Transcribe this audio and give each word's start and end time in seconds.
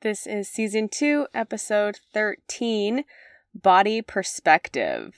This 0.00 0.28
is 0.28 0.48
season 0.48 0.88
two, 0.88 1.26
episode 1.34 1.98
13 2.14 3.02
Body 3.52 4.00
Perspective. 4.00 5.12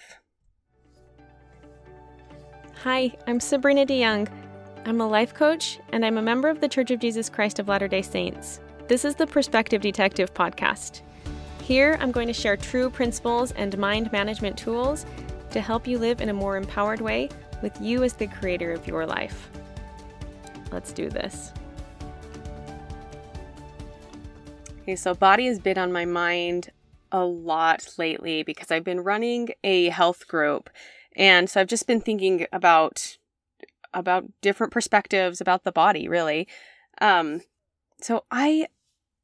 Hi, 2.82 3.14
I'm 3.26 3.40
Sabrina 3.40 3.84
DeYoung. 3.84 4.26
I'm 4.86 5.02
a 5.02 5.06
life 5.06 5.34
coach 5.34 5.80
and 5.92 6.02
I'm 6.02 6.16
a 6.16 6.22
member 6.22 6.48
of 6.48 6.62
the 6.62 6.68
Church 6.68 6.90
of 6.90 6.98
Jesus 6.98 7.28
Christ 7.28 7.58
of 7.58 7.68
Latter 7.68 7.88
day 7.88 8.00
Saints. 8.00 8.60
This 8.88 9.04
is 9.04 9.14
the 9.14 9.26
Perspective 9.26 9.82
Detective 9.82 10.32
podcast. 10.32 11.02
Here, 11.62 11.98
I'm 12.00 12.10
going 12.10 12.28
to 12.28 12.32
share 12.32 12.56
true 12.56 12.88
principles 12.88 13.52
and 13.52 13.76
mind 13.76 14.10
management 14.12 14.56
tools 14.56 15.04
to 15.50 15.60
help 15.60 15.86
you 15.86 15.98
live 15.98 16.22
in 16.22 16.30
a 16.30 16.32
more 16.32 16.56
empowered 16.56 17.02
way 17.02 17.28
with 17.60 17.78
you 17.82 18.02
as 18.02 18.14
the 18.14 18.28
creator 18.28 18.72
of 18.72 18.86
your 18.86 19.04
life. 19.04 19.50
Let's 20.72 20.90
do 20.90 21.10
this. 21.10 21.52
Okay, 24.82 24.96
so 24.96 25.14
body 25.14 25.46
has 25.46 25.58
been 25.58 25.78
on 25.78 25.92
my 25.92 26.04
mind 26.04 26.70
a 27.12 27.24
lot 27.24 27.94
lately 27.98 28.42
because 28.42 28.70
I've 28.70 28.84
been 28.84 29.00
running 29.00 29.50
a 29.62 29.90
health 29.90 30.26
group. 30.26 30.70
And 31.14 31.50
so 31.50 31.60
I've 31.60 31.68
just 31.68 31.86
been 31.86 32.00
thinking 32.00 32.46
about 32.52 33.18
about 33.92 34.24
different 34.40 34.72
perspectives 34.72 35.40
about 35.40 35.64
the 35.64 35.72
body, 35.72 36.08
really. 36.08 36.46
Um, 37.00 37.42
so 38.00 38.24
I 38.30 38.68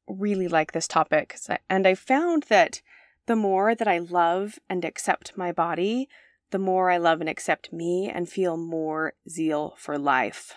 really 0.09 0.49
like 0.49 0.73
this 0.73 0.89
topic, 0.89 1.39
and 1.71 1.87
I 1.87 1.95
found 1.95 2.45
that 2.45 2.83
the 3.27 3.37
more 3.37 3.75
that 3.75 3.89
I 3.89 3.99
love 3.99 4.59
and 4.69 4.85
accept 4.85 5.37
my 5.37 5.53
body, 5.53 6.09
the 6.51 6.59
more 6.59 6.91
I 6.91 6.97
love 6.97 7.21
and 7.21 7.31
accept 7.31 7.73
me 7.73 8.11
and 8.13 8.29
feel 8.29 8.57
more 8.57 9.15
zeal 9.29 9.75
for 9.79 9.99
life. 9.99 10.55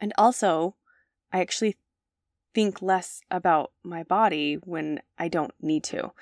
And 0.00 0.12
also, 0.18 0.76
I 1.32 1.40
actually 1.40 1.76
think 2.54 2.82
less 2.82 3.20
about 3.30 3.72
my 3.82 4.02
body 4.02 4.54
when 4.64 5.00
I 5.18 5.28
don't 5.28 5.54
need 5.60 5.84
to. 5.84 6.12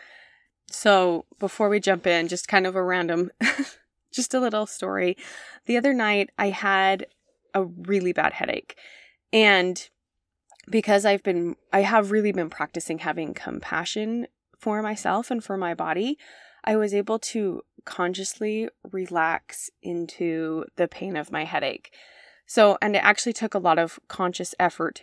So, 0.70 1.26
before 1.38 1.68
we 1.68 1.80
jump 1.80 2.06
in, 2.06 2.28
just 2.28 2.46
kind 2.46 2.66
of 2.66 2.76
a 2.76 2.82
random, 2.82 3.30
just 4.12 4.34
a 4.34 4.40
little 4.40 4.66
story. 4.66 5.16
The 5.66 5.76
other 5.76 5.92
night, 5.92 6.30
I 6.38 6.50
had 6.50 7.06
a 7.54 7.64
really 7.64 8.12
bad 8.12 8.34
headache. 8.34 8.76
And 9.32 9.88
because 10.68 11.04
I've 11.04 11.24
been, 11.24 11.56
I 11.72 11.80
have 11.80 12.12
really 12.12 12.30
been 12.30 12.50
practicing 12.50 12.98
having 12.98 13.34
compassion 13.34 14.28
for 14.56 14.82
myself 14.82 15.30
and 15.30 15.42
for 15.42 15.56
my 15.56 15.74
body, 15.74 16.18
I 16.64 16.76
was 16.76 16.94
able 16.94 17.18
to 17.18 17.62
consciously 17.84 18.68
relax 18.92 19.70
into 19.82 20.64
the 20.76 20.86
pain 20.86 21.16
of 21.16 21.32
my 21.32 21.44
headache. 21.44 21.92
So, 22.46 22.76
and 22.82 22.94
it 22.94 23.04
actually 23.04 23.32
took 23.32 23.54
a 23.54 23.58
lot 23.58 23.78
of 23.78 23.98
conscious 24.08 24.54
effort 24.58 25.02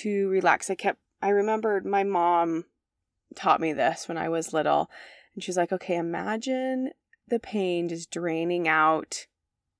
to 0.00 0.28
relax. 0.28 0.70
I 0.70 0.74
kept, 0.74 1.00
I 1.22 1.30
remembered 1.30 1.84
my 1.84 2.04
mom 2.04 2.64
taught 3.34 3.60
me 3.60 3.72
this 3.72 4.08
when 4.08 4.18
I 4.18 4.28
was 4.28 4.52
little. 4.52 4.90
And 5.34 5.42
she's 5.42 5.56
like, 5.56 5.72
okay, 5.72 5.96
imagine 5.96 6.90
the 7.28 7.38
pain 7.38 7.88
just 7.88 8.10
draining 8.10 8.68
out 8.68 9.26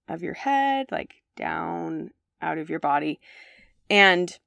of 0.08 0.22
your 0.22 0.34
head, 0.34 0.86
like 0.90 1.22
down 1.36 2.10
out 2.40 2.58
of 2.58 2.70
your 2.70 2.80
body. 2.80 3.20
And 3.88 4.38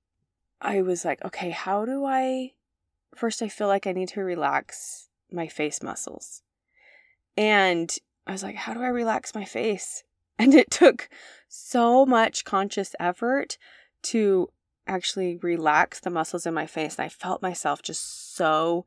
I 0.62 0.82
was 0.82 1.06
like, 1.06 1.24
okay, 1.26 1.50
how 1.52 1.86
do 1.86 2.06
I? 2.06 2.54
First, 3.16 3.42
I 3.42 3.48
feel 3.48 3.68
like 3.68 3.86
I 3.86 3.92
need 3.92 4.10
to 4.10 4.22
relax 4.22 5.10
my 5.32 5.48
face 5.48 5.84
muscles. 5.84 6.42
And 7.38 7.96
I 8.26 8.32
was 8.32 8.44
like, 8.44 8.56
how 8.56 8.74
do 8.74 8.82
I 8.82 8.88
relax 8.88 9.36
my 9.36 9.46
face? 9.46 10.04
And 10.40 10.56
it 10.56 10.72
took 10.72 11.10
so 11.48 12.08
much 12.08 12.44
conscious 12.44 12.96
effort 13.00 13.60
to 14.02 14.50
actually 14.88 15.38
relax 15.38 16.00
the 16.00 16.10
muscles 16.10 16.46
in 16.46 16.54
my 16.54 16.66
face. 16.66 16.98
And 16.98 17.06
I 17.06 17.10
felt 17.10 17.42
myself 17.42 17.82
just 17.82 18.36
so 18.36 18.86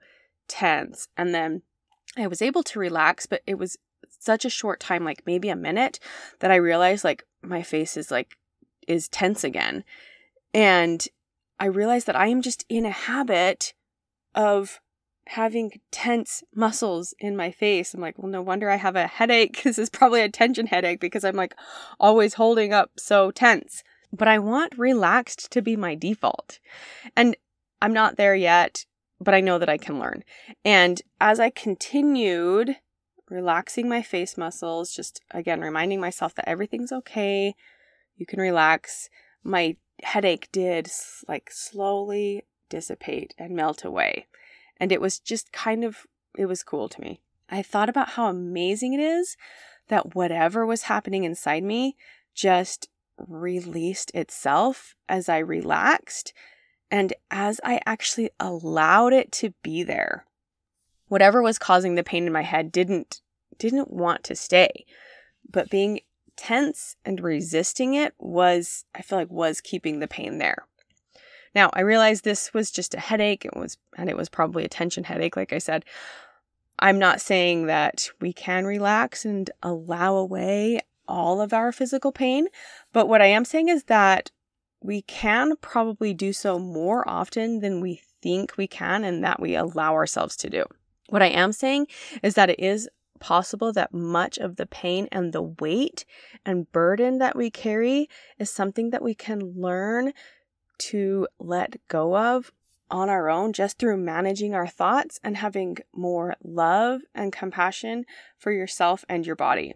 tense. 0.48 1.08
And 1.16 1.34
then 1.34 1.62
I 2.16 2.26
was 2.26 2.42
able 2.42 2.62
to 2.64 2.78
relax, 2.78 3.26
but 3.26 3.42
it 3.46 3.58
was 3.58 3.76
such 4.18 4.44
a 4.44 4.50
short 4.50 4.80
time, 4.80 5.04
like 5.04 5.22
maybe 5.26 5.48
a 5.48 5.56
minute, 5.56 5.98
that 6.40 6.50
I 6.50 6.56
realized 6.56 7.04
like 7.04 7.24
my 7.42 7.62
face 7.62 7.96
is 7.96 8.10
like, 8.10 8.36
is 8.86 9.08
tense 9.08 9.44
again. 9.44 9.84
And 10.54 11.06
I 11.58 11.66
realized 11.66 12.06
that 12.06 12.16
I 12.16 12.28
am 12.28 12.42
just 12.42 12.64
in 12.68 12.86
a 12.86 12.90
habit 12.90 13.74
of 14.34 14.80
having 15.28 15.80
tense 15.90 16.44
muscles 16.54 17.14
in 17.18 17.36
my 17.36 17.50
face. 17.50 17.94
I'm 17.94 18.00
like, 18.00 18.16
well, 18.18 18.30
no 18.30 18.42
wonder 18.42 18.70
I 18.70 18.76
have 18.76 18.96
a 18.96 19.06
headache. 19.06 19.60
This 19.64 19.78
is 19.78 19.90
probably 19.90 20.20
a 20.20 20.28
tension 20.28 20.66
headache 20.66 21.00
because 21.00 21.24
I'm 21.24 21.34
like 21.34 21.54
always 21.98 22.34
holding 22.34 22.72
up 22.72 22.92
so 22.96 23.30
tense 23.30 23.82
but 24.12 24.28
I 24.28 24.38
want 24.38 24.78
relaxed 24.78 25.50
to 25.52 25.62
be 25.62 25.76
my 25.76 25.94
default. 25.94 26.58
And 27.16 27.36
I'm 27.80 27.92
not 27.92 28.16
there 28.16 28.34
yet, 28.34 28.86
but 29.20 29.34
I 29.34 29.40
know 29.40 29.58
that 29.58 29.68
I 29.68 29.78
can 29.78 29.98
learn. 29.98 30.24
And 30.64 31.00
as 31.20 31.40
I 31.40 31.50
continued 31.50 32.76
relaxing 33.28 33.88
my 33.88 34.02
face 34.02 34.36
muscles, 34.36 34.94
just 34.94 35.20
again 35.30 35.60
reminding 35.60 36.00
myself 36.00 36.34
that 36.34 36.48
everything's 36.48 36.92
okay, 36.92 37.54
you 38.16 38.26
can 38.26 38.40
relax, 38.40 39.08
my 39.42 39.76
headache 40.02 40.48
did 40.52 40.90
like 41.28 41.50
slowly 41.50 42.44
dissipate 42.68 43.34
and 43.38 43.54
melt 43.54 43.84
away. 43.84 44.26
And 44.78 44.92
it 44.92 45.00
was 45.00 45.18
just 45.18 45.52
kind 45.52 45.84
of, 45.84 46.06
it 46.36 46.46
was 46.46 46.62
cool 46.62 46.88
to 46.88 47.00
me. 47.00 47.20
I 47.48 47.62
thought 47.62 47.88
about 47.88 48.10
how 48.10 48.28
amazing 48.28 48.92
it 48.92 49.00
is 49.00 49.36
that 49.88 50.14
whatever 50.14 50.66
was 50.66 50.82
happening 50.82 51.24
inside 51.24 51.62
me 51.62 51.96
just 52.34 52.88
released 53.18 54.10
itself 54.14 54.94
as 55.08 55.28
I 55.28 55.38
relaxed 55.38 56.32
and 56.90 57.12
as 57.30 57.60
I 57.64 57.80
actually 57.86 58.30
allowed 58.38 59.12
it 59.12 59.32
to 59.32 59.52
be 59.62 59.82
there. 59.82 60.24
Whatever 61.08 61.42
was 61.42 61.58
causing 61.58 61.94
the 61.94 62.04
pain 62.04 62.26
in 62.26 62.32
my 62.32 62.42
head 62.42 62.72
didn't 62.72 63.20
didn't 63.58 63.90
want 63.90 64.22
to 64.24 64.36
stay. 64.36 64.84
But 65.50 65.70
being 65.70 66.00
tense 66.36 66.96
and 67.04 67.20
resisting 67.20 67.94
it 67.94 68.14
was 68.18 68.84
I 68.94 69.02
feel 69.02 69.18
like 69.18 69.30
was 69.30 69.60
keeping 69.60 69.98
the 69.98 70.08
pain 70.08 70.38
there. 70.38 70.66
Now, 71.54 71.70
I 71.72 71.80
realized 71.80 72.22
this 72.22 72.52
was 72.52 72.70
just 72.70 72.94
a 72.94 73.00
headache. 73.00 73.44
It 73.44 73.56
was 73.56 73.78
and 73.96 74.10
it 74.10 74.16
was 74.16 74.28
probably 74.28 74.64
a 74.64 74.68
tension 74.68 75.04
headache 75.04 75.36
like 75.36 75.52
I 75.52 75.58
said. 75.58 75.84
I'm 76.78 76.98
not 76.98 77.22
saying 77.22 77.66
that 77.66 78.10
we 78.20 78.34
can 78.34 78.66
relax 78.66 79.24
and 79.24 79.50
allow 79.62 80.16
away 80.16 80.80
all 81.08 81.40
of 81.40 81.52
our 81.52 81.72
physical 81.72 82.12
pain. 82.12 82.48
But 82.92 83.08
what 83.08 83.22
I 83.22 83.26
am 83.26 83.44
saying 83.44 83.68
is 83.68 83.84
that 83.84 84.30
we 84.82 85.02
can 85.02 85.56
probably 85.56 86.14
do 86.14 86.32
so 86.32 86.58
more 86.58 87.08
often 87.08 87.60
than 87.60 87.80
we 87.80 88.02
think 88.22 88.56
we 88.56 88.66
can 88.66 89.04
and 89.04 89.24
that 89.24 89.40
we 89.40 89.54
allow 89.54 89.94
ourselves 89.94 90.36
to 90.36 90.50
do. 90.50 90.64
What 91.08 91.22
I 91.22 91.28
am 91.28 91.52
saying 91.52 91.86
is 92.22 92.34
that 92.34 92.50
it 92.50 92.60
is 92.60 92.88
possible 93.18 93.72
that 93.72 93.94
much 93.94 94.38
of 94.38 94.56
the 94.56 94.66
pain 94.66 95.08
and 95.10 95.32
the 95.32 95.42
weight 95.42 96.04
and 96.44 96.70
burden 96.72 97.18
that 97.18 97.36
we 97.36 97.50
carry 97.50 98.08
is 98.38 98.50
something 98.50 98.90
that 98.90 99.02
we 99.02 99.14
can 99.14 99.54
learn 99.56 100.12
to 100.78 101.26
let 101.38 101.76
go 101.88 102.16
of 102.16 102.52
on 102.90 103.08
our 103.08 103.28
own 103.28 103.52
just 103.52 103.78
through 103.78 103.96
managing 103.96 104.54
our 104.54 104.66
thoughts 104.66 105.18
and 105.24 105.38
having 105.38 105.76
more 105.94 106.36
love 106.44 107.00
and 107.14 107.32
compassion 107.32 108.04
for 108.38 108.52
yourself 108.52 109.04
and 109.08 109.26
your 109.26 109.34
body 109.34 109.74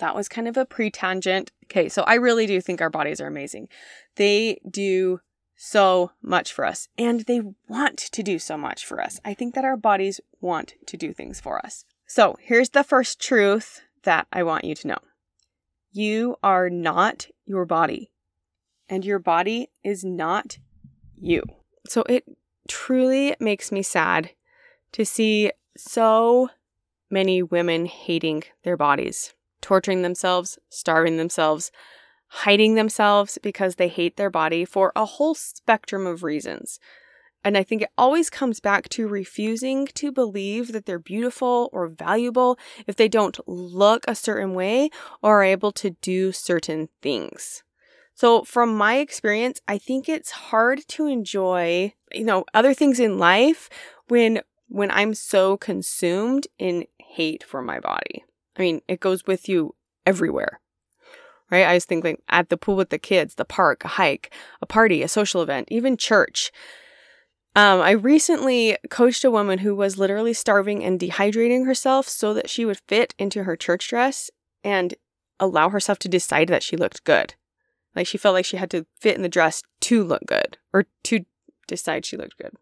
that 0.00 0.14
was 0.14 0.28
kind 0.28 0.48
of 0.48 0.56
a 0.56 0.66
pre 0.66 0.90
tangent. 0.90 1.52
Okay, 1.66 1.88
so 1.88 2.02
I 2.02 2.14
really 2.14 2.46
do 2.46 2.60
think 2.60 2.80
our 2.80 2.90
bodies 2.90 3.20
are 3.20 3.26
amazing. 3.26 3.68
They 4.16 4.60
do 4.68 5.20
so 5.54 6.12
much 6.22 6.52
for 6.52 6.64
us, 6.64 6.88
and 6.98 7.20
they 7.20 7.42
want 7.68 7.98
to 7.98 8.22
do 8.22 8.38
so 8.38 8.56
much 8.56 8.84
for 8.84 9.00
us. 9.00 9.20
I 9.24 9.34
think 9.34 9.54
that 9.54 9.64
our 9.64 9.76
bodies 9.76 10.20
want 10.40 10.74
to 10.86 10.96
do 10.96 11.12
things 11.12 11.40
for 11.40 11.64
us. 11.64 11.84
So 12.06 12.36
here's 12.40 12.70
the 12.70 12.82
first 12.82 13.20
truth 13.20 13.82
that 14.02 14.26
I 14.32 14.42
want 14.42 14.64
you 14.64 14.74
to 14.74 14.88
know 14.88 14.98
you 15.92 16.36
are 16.42 16.70
not 16.70 17.28
your 17.46 17.64
body, 17.64 18.10
and 18.88 19.04
your 19.04 19.18
body 19.18 19.68
is 19.84 20.04
not 20.04 20.58
you. 21.16 21.42
So 21.86 22.04
it 22.08 22.24
truly 22.68 23.36
makes 23.38 23.70
me 23.70 23.82
sad 23.82 24.30
to 24.92 25.04
see 25.04 25.52
so 25.76 26.48
many 27.10 27.42
women 27.42 27.86
hating 27.86 28.44
their 28.62 28.76
bodies 28.76 29.34
torturing 29.60 30.02
themselves, 30.02 30.58
starving 30.68 31.16
themselves, 31.16 31.70
hiding 32.28 32.74
themselves 32.74 33.38
because 33.42 33.74
they 33.74 33.88
hate 33.88 34.16
their 34.16 34.30
body 34.30 34.64
for 34.64 34.92
a 34.94 35.04
whole 35.04 35.34
spectrum 35.34 36.06
of 36.06 36.22
reasons. 36.22 36.78
And 37.42 37.56
I 37.56 37.62
think 37.62 37.82
it 37.82 37.90
always 37.96 38.28
comes 38.28 38.60
back 38.60 38.88
to 38.90 39.08
refusing 39.08 39.86
to 39.94 40.12
believe 40.12 40.72
that 40.72 40.84
they're 40.84 40.98
beautiful 40.98 41.70
or 41.72 41.88
valuable 41.88 42.58
if 42.86 42.96
they 42.96 43.08
don't 43.08 43.38
look 43.48 44.04
a 44.06 44.14
certain 44.14 44.54
way 44.54 44.90
or 45.22 45.40
are 45.40 45.44
able 45.44 45.72
to 45.72 45.90
do 46.02 46.32
certain 46.32 46.88
things. 47.00 47.62
So 48.14 48.44
from 48.44 48.76
my 48.76 48.98
experience, 48.98 49.60
I 49.66 49.78
think 49.78 50.06
it's 50.06 50.30
hard 50.30 50.86
to 50.88 51.06
enjoy, 51.06 51.94
you 52.12 52.24
know, 52.24 52.44
other 52.52 52.74
things 52.74 53.00
in 53.00 53.18
life 53.18 53.70
when 54.08 54.42
when 54.68 54.90
I'm 54.90 55.14
so 55.14 55.56
consumed 55.56 56.46
in 56.58 56.86
hate 56.98 57.42
for 57.42 57.60
my 57.60 57.80
body. 57.80 58.24
I 58.56 58.62
mean, 58.62 58.80
it 58.88 59.00
goes 59.00 59.26
with 59.26 59.48
you 59.48 59.74
everywhere. 60.06 60.60
Right? 61.50 61.66
I 61.66 61.74
was 61.74 61.84
thinking 61.84 62.18
at 62.28 62.48
the 62.48 62.56
pool 62.56 62.76
with 62.76 62.90
the 62.90 62.98
kids, 62.98 63.34
the 63.34 63.44
park, 63.44 63.84
a 63.84 63.88
hike, 63.88 64.32
a 64.62 64.66
party, 64.66 65.02
a 65.02 65.08
social 65.08 65.42
event, 65.42 65.68
even 65.70 65.96
church. 65.96 66.52
Um, 67.56 67.80
I 67.80 67.90
recently 67.90 68.76
coached 68.88 69.24
a 69.24 69.30
woman 69.30 69.58
who 69.58 69.74
was 69.74 69.98
literally 69.98 70.32
starving 70.32 70.84
and 70.84 71.00
dehydrating 71.00 71.66
herself 71.66 72.08
so 72.08 72.32
that 72.34 72.48
she 72.48 72.64
would 72.64 72.80
fit 72.86 73.14
into 73.18 73.42
her 73.42 73.56
church 73.56 73.88
dress 73.88 74.30
and 74.62 74.94
allow 75.40 75.68
herself 75.70 75.98
to 76.00 76.08
decide 76.08 76.48
that 76.48 76.62
she 76.62 76.76
looked 76.76 77.02
good. 77.02 77.34
Like 77.96 78.06
she 78.06 78.18
felt 78.18 78.34
like 78.34 78.44
she 78.44 78.56
had 78.56 78.70
to 78.70 78.86
fit 79.00 79.16
in 79.16 79.22
the 79.22 79.28
dress 79.28 79.62
to 79.80 80.04
look 80.04 80.22
good 80.26 80.58
or 80.72 80.86
to 81.04 81.24
decide 81.66 82.06
she 82.06 82.16
looked 82.16 82.38
good. 82.38 82.52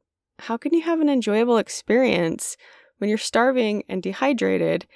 How 0.41 0.57
can 0.57 0.73
you 0.73 0.83
have 0.83 1.01
an 1.01 1.11
enjoyable 1.11 1.59
experience 1.59 2.57
when 2.99 3.11
you're 3.11 3.19
starving 3.19 3.83
and 3.89 4.03
dehydrated, 4.03 4.87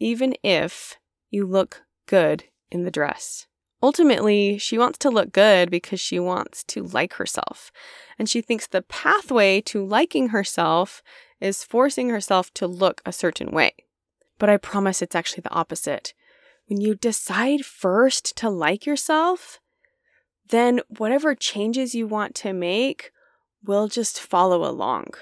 even 0.00 0.34
if 0.42 0.98
you 1.30 1.46
look 1.46 1.82
good 2.06 2.44
in 2.70 2.84
the 2.84 2.90
dress? 2.90 3.46
Ultimately, 3.82 4.58
she 4.58 4.76
wants 4.76 4.98
to 4.98 5.10
look 5.10 5.32
good 5.32 5.70
because 5.70 6.00
she 6.00 6.18
wants 6.18 6.64
to 6.64 6.82
like 6.82 7.14
herself. 7.14 7.70
And 8.18 8.28
she 8.28 8.42
thinks 8.42 8.66
the 8.66 8.82
pathway 8.82 9.60
to 9.62 9.84
liking 9.84 10.28
herself 10.28 11.02
is 11.40 11.64
forcing 11.64 12.10
herself 12.10 12.52
to 12.54 12.66
look 12.66 13.00
a 13.06 13.12
certain 13.12 13.50
way. 13.50 13.72
But 14.38 14.50
I 14.50 14.58
promise 14.58 15.00
it's 15.00 15.16
actually 15.16 15.42
the 15.42 15.52
opposite. 15.52 16.12
When 16.66 16.80
you 16.80 16.94
decide 16.94 17.64
first 17.64 18.36
to 18.36 18.50
like 18.50 18.84
yourself, 18.84 19.60
then 20.48 20.80
whatever 20.88 21.34
changes 21.34 21.94
you 21.94 22.06
want 22.06 22.34
to 22.36 22.52
make 22.52 23.12
will 23.64 23.88
just 23.88 24.20
follow 24.20 24.68
along. 24.68 25.14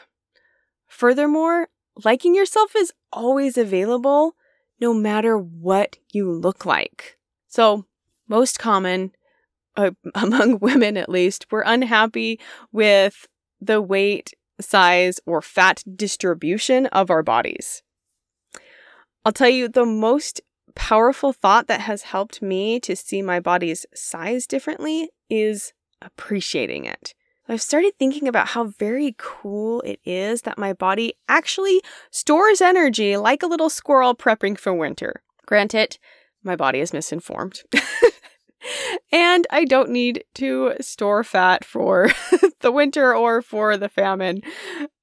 Furthermore, 0.87 1.69
liking 2.05 2.35
yourself 2.35 2.75
is 2.77 2.93
always 3.13 3.57
available 3.57 4.35
no 4.81 4.95
matter 4.95 5.37
what 5.37 5.97
you 6.13 6.31
look 6.31 6.65
like. 6.65 7.19
So, 7.49 7.87
most 8.29 8.59
common 8.59 9.13
uh, 9.77 9.93
among 10.15 10.59
women 10.59 10.97
at 10.97 11.09
least, 11.09 11.47
we're 11.51 11.63
unhappy 11.63 12.41
with 12.73 13.27
the 13.61 13.81
weight, 13.81 14.33
size, 14.61 15.21
or 15.27 15.41
fat 15.41 15.83
distribution 15.97 16.87
of 16.87 17.11
our 17.11 17.23
bodies. 17.23 17.83
I'll 19.25 19.33
tell 19.33 19.49
you 19.49 19.69
the 19.69 19.87
most 19.87 20.41
powerful 20.75 21.33
thought 21.33 21.67
that 21.67 21.81
has 21.81 22.03
helped 22.03 22.41
me 22.41 22.79
to 22.81 22.95
see 22.95 23.21
my 23.21 23.41
body's 23.41 23.85
size 23.95 24.47
differently 24.47 25.11
is 25.29 25.73
appreciating 26.01 26.85
it. 26.85 27.15
I've 27.49 27.63
started 27.63 27.95
thinking 27.99 28.29
about 28.29 28.49
how 28.49 28.65
very 28.65 29.15
cool 29.19 29.81
it 29.81 30.01
is 30.05 30.43
that 30.43 30.59
my 30.59 30.75
body 30.75 31.15
actually 31.29 31.81
stores 32.11 32.61
energy 32.61 33.17
like 33.17 33.43
a 33.43 33.47
little 33.47 33.71
squirrel 33.71 34.15
prepping 34.15 34.59
for 34.59 34.75
winter. 34.75 35.23
Granted, 35.47 35.99
my 36.43 36.57
body 36.57 36.81
is 36.81 36.93
misinformed. 36.93 37.63
and 39.13 39.47
I 39.51 39.65
don't 39.65 39.91
need 39.91 40.25
to 40.35 40.75
store 40.81 41.25
fat 41.25 41.65
for 41.65 42.11
the 42.61 42.71
winter 42.71 43.15
or 43.15 43.41
for 43.41 43.79
the 43.79 43.89
famine. 43.89 44.43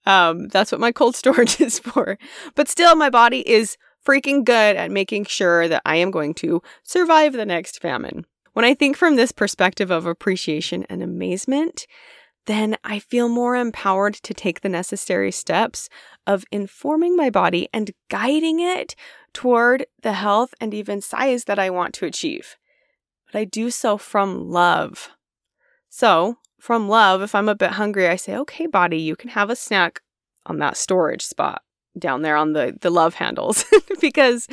Um, 0.06 0.48
that's 0.50 0.72
what 0.72 0.82
my 0.82 0.92
cold 0.92 1.16
storage 1.22 1.60
is 1.60 1.80
for. 1.80 2.20
But 2.54 2.70
still, 2.70 2.96
my 2.96 3.10
body 3.10 3.48
is 3.50 3.78
freaking 4.06 4.46
good 4.46 4.76
at 4.76 4.92
making 4.92 5.26
sure 5.26 5.68
that 5.68 5.82
I 5.84 5.96
am 5.96 6.12
going 6.12 6.36
to 6.36 6.62
survive 6.84 7.34
the 7.34 7.46
next 7.46 7.82
famine. 7.82 8.26
When 8.54 8.64
I 8.64 8.76
think 8.76 8.96
from 8.96 9.16
this 9.16 9.32
perspective 9.32 9.90
of 9.90 10.06
appreciation 10.06 10.86
and 10.90 11.02
amazement, 11.02 11.88
then 12.46 12.78
I 12.84 13.00
feel 13.00 13.28
more 13.28 13.56
empowered 13.56 14.14
to 14.16 14.34
take 14.34 14.62
the 14.62 14.70
necessary 14.70 15.32
steps 15.32 15.90
of 16.28 16.46
informing 16.52 17.16
my 17.16 17.30
body 17.30 17.68
and 17.74 17.92
guiding 18.10 18.60
it 18.60 18.96
toward 19.34 19.86
the 20.02 20.14
health 20.14 20.54
and 20.62 20.74
even 20.74 21.02
size 21.02 21.46
that 21.46 21.60
I 21.60 21.70
want 21.70 21.94
to 21.96 22.06
achieve. 22.06 22.56
But 23.32 23.40
I 23.40 23.44
do 23.46 23.70
so 23.70 23.98
from 23.98 24.50
love. 24.50 25.10
So, 25.90 26.38
from 26.60 26.90
love, 26.90 27.22
if 27.22 27.36
I'm 27.36 27.50
a 27.50 27.56
bit 27.56 27.72
hungry, 27.72 28.08
I 28.08 28.16
say, 28.16 28.36
okay, 28.38 28.66
body, 28.66 28.98
you 28.98 29.16
can 29.16 29.30
have 29.30 29.50
a 29.50 29.56
snack 29.56 30.02
on 30.46 30.60
that 30.60 30.78
storage 30.78 31.26
spot 31.26 31.62
down 31.98 32.22
there 32.22 32.36
on 32.36 32.54
the, 32.54 32.78
the 32.82 32.90
love 32.90 33.16
handles 33.16 33.66
because 34.02 34.48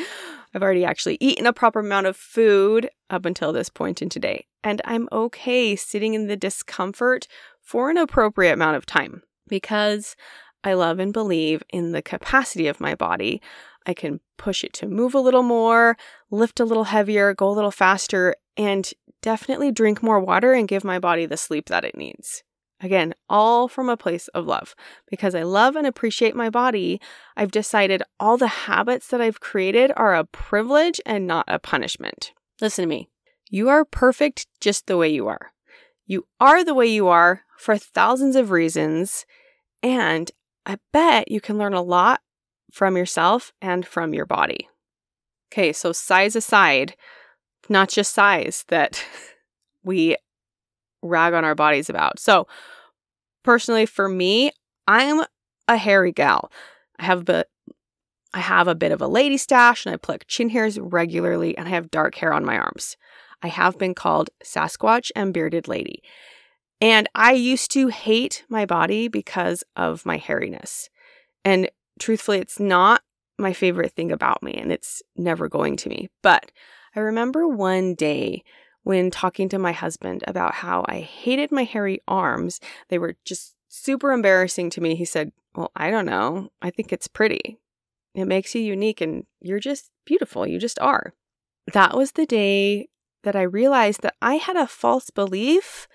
I've 0.55 0.63
already 0.63 0.85
actually 0.85 1.17
eaten 1.21 1.47
a 1.47 1.53
proper 1.53 1.81
amount 1.81 2.07
of 2.07 2.17
food 2.17 2.91
up 3.11 3.25
until 3.25 3.53
this 3.53 3.69
point 3.69 4.03
in 4.03 4.09
today. 4.09 4.47
And 4.63 4.81
I'm 4.85 5.09
okay 5.11 5.75
sitting 5.75 6.15
in 6.15 6.27
the 6.27 6.37
discomfort 6.37 7.27
for 7.63 7.91
an 7.91 7.97
appropriate 7.97 8.53
amount 8.53 8.77
of 8.77 8.87
time 8.87 9.23
because 9.49 10.17
I 10.65 10.75
love 10.75 10.99
and 10.99 11.13
believe 11.13 11.63
in 11.71 11.93
the 11.93 12.03
capacity 12.03 12.69
of 12.69 12.81
my 12.81 12.95
body. 12.95 13.41
I 13.87 13.95
can 13.95 14.21
push 14.37 14.63
it 14.63 14.73
to 14.75 14.87
move 14.87 15.15
a 15.15 15.21
little 15.21 15.43
more, 15.43 15.97
lift 16.31 16.61
a 16.61 16.65
little 16.65 16.85
heavier, 16.85 17.35
go 17.35 17.49
a 17.49 17.51
little 17.51 17.71
faster, 17.71 18.37
and 18.57 18.91
definitely 19.23 19.73
drink 19.73 20.03
more 20.03 20.21
water 20.21 20.53
and 20.53 20.69
give 20.69 20.85
my 20.85 20.99
body 20.99 21.27
the 21.27 21.37
sleep 21.37 21.67
that 21.67 21.85
it 21.85 21.97
needs. 21.97 22.45
Again, 22.81 23.15
all 23.29 23.69
from 23.69 23.89
a 23.89 23.97
place 23.97 24.27
of 24.29 24.47
love. 24.47 24.75
Because 25.09 25.35
I 25.37 25.45
love 25.45 25.77
and 25.77 25.87
appreciate 25.87 26.35
my 26.35 26.51
body, 26.51 27.01
I've 27.37 27.53
decided 27.53 28.03
all 28.19 28.37
the 28.37 28.49
habits 28.49 29.07
that 29.09 29.21
I've 29.21 29.41
created 29.41 29.93
are 29.97 30.15
a 30.15 30.25
privilege 30.25 31.01
and 31.07 31.27
not 31.27 31.45
a 31.47 31.61
punishment. 31.61 32.33
Listen 32.61 32.83
to 32.83 32.89
me. 32.89 33.09
You 33.49 33.69
are 33.69 33.85
perfect 33.85 34.49
just 34.61 34.87
the 34.87 34.97
way 34.97 35.09
you 35.09 35.29
are. 35.29 35.53
You 36.07 36.27
are 36.41 36.65
the 36.65 36.75
way 36.75 36.87
you 36.87 37.09
are 37.09 37.43
for 37.59 37.77
thousands 37.77 38.37
of 38.37 38.51
reasons. 38.51 39.25
And 39.83 40.31
I 40.67 40.79
bet 40.93 41.31
you 41.31 41.41
can 41.41 41.59
learn 41.59 41.75
a 41.75 41.83
lot 41.83 42.21
from 42.71 42.97
yourself 42.97 43.53
and 43.61 43.87
from 43.87 44.15
your 44.15 44.27
body. 44.27 44.69
Okay, 45.53 45.73
so 45.73 45.93
size 45.93 46.35
aside, 46.35 46.97
not 47.69 47.89
just 47.89 48.15
size 48.15 48.65
that 48.69 49.05
we 49.85 50.17
rag 51.03 51.35
on 51.35 51.45
our 51.45 51.55
bodies 51.55 51.91
about. 51.91 52.19
So, 52.19 52.47
personally, 53.43 53.87
for 53.87 54.09
me, 54.09 54.53
I'm 54.87 55.23
a 55.69 55.77
hairy 55.77 56.13
gal. 56.13 56.51
I 56.99 57.05
have 57.05 57.21
a 57.21 57.25
bit, 57.25 57.51
I 58.33 58.41
have 58.41 58.69
a 58.69 58.75
bit 58.75 58.93
of 58.93 59.03
a 59.03 59.09
lady 59.09 59.37
stash 59.37 59.85
and 59.85 59.95
I 59.95 59.99
pluck 59.99 60.25
chin 60.27 60.49
hairs 60.49 60.79
regularly 60.79 61.57
and 61.57 61.69
I 61.69 61.73
have 61.73 61.91
dark 61.91 62.15
hair 62.15 62.33
on 62.33 62.45
my 62.45 62.57
arms. 62.57 62.97
I 63.43 63.49
have 63.49 63.79
been 63.79 63.95
called 63.95 64.31
Sasquatch 64.45 65.11
and 65.17 65.35
Bearded 65.35 65.69
Lady. 65.69 66.03
And 66.81 67.09
I 67.15 67.33
used 67.33 67.71
to 67.73 67.89
hate 67.89 68.45
my 68.49 68.67
body 68.67 69.09
because 69.09 69.63
of 69.77 70.05
my 70.07 70.19
hairiness. 70.19 70.89
And 71.45 71.71
truthfully, 71.99 72.39
it's 72.39 72.59
not 72.59 73.03
my 73.39 73.53
favorite 73.53 73.93
thing 73.93 74.13
about 74.13 74.43
me, 74.43 74.53
and 74.55 74.73
it's 74.73 75.03
never 75.17 75.49
going 75.49 75.77
to 75.77 75.89
be. 75.89 76.09
But 76.23 76.51
I 76.95 77.01
remember 77.01 77.47
one 77.49 77.95
day 77.95 78.43
when 78.83 79.11
talking 79.11 79.49
to 79.51 79.59
my 79.59 79.73
husband 79.73 80.25
about 80.27 80.55
how 80.55 80.85
I 80.89 81.01
hated 81.01 81.53
my 81.53 81.65
hairy 81.65 82.01
arms, 82.09 82.61
they 82.89 82.99
were 82.99 83.17
just 83.25 83.55
super 83.69 84.13
embarrassing 84.13 84.71
to 84.71 84.81
me. 84.81 84.95
He 84.95 85.05
said, 85.05 85.33
Well, 85.55 85.71
I 85.77 85.91
don't 85.91 86.07
know. 86.07 86.49
I 86.61 86.71
think 86.71 86.93
it's 86.93 87.09
pretty. 87.09 87.59
It 88.15 88.27
makes 88.27 88.55
you 88.55 88.61
unique, 88.61 89.01
and 89.01 89.25
you're 89.41 89.61
just 89.61 89.91
beautiful. 90.05 90.47
You 90.47 90.59
just 90.59 90.79
are. 90.81 91.15
That 91.73 91.97
was 91.97 92.13
the 92.13 92.27
day 92.27 92.89
that 93.23 93.37
I 93.37 93.43
realized 93.43 94.03
that 94.03 94.17
I 94.21 94.37
had 94.37 94.57
a 94.57 94.67
false 94.67 95.11
belief 95.11 95.87